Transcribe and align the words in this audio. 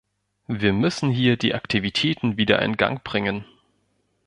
Wir 0.47 0.73
müssen 0.73 1.11
hier 1.11 1.37
die 1.37 1.53
Aktivitäten 1.53 2.35
wieder 2.35 2.59
in 2.63 2.75
Gang 2.75 3.03
bringen. 3.03 3.45